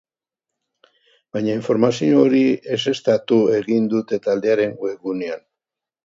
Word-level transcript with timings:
Baina, 1.35 1.57
informazio 1.59 2.21
hori 2.23 2.41
ezeztatu 2.75 3.37
egin 3.57 3.85
dute 3.91 4.19
taldearen 4.29 4.73
webgunean. 4.87 5.45